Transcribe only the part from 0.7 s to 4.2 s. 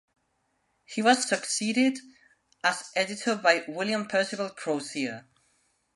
He was succeeded as editor by William